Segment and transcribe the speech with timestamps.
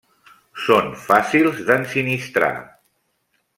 [0.67, 2.53] Són fàcils d'ensinistrar.